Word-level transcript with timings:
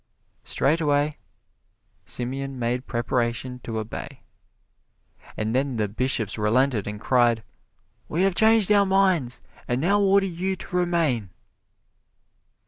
Straightway 0.43 1.19
Simeon 2.05 2.57
made 2.57 2.87
preparation 2.87 3.59
to 3.59 3.77
obey. 3.77 4.23
And 5.37 5.53
then 5.53 5.75
the 5.75 5.87
Bishops 5.87 6.39
relented 6.39 6.87
and 6.87 6.99
cried, 6.99 7.43
"We 8.09 8.23
have 8.23 8.33
changed 8.33 8.71
our 8.71 8.83
minds, 8.87 9.41
and 9.67 9.79
now 9.79 10.01
order 10.01 10.25
you 10.25 10.55
to 10.55 10.75
remain!" 10.75 11.29